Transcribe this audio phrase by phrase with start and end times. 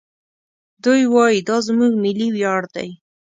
[0.83, 2.89] دوی وايي دا زموږ ملي ویاړ دی.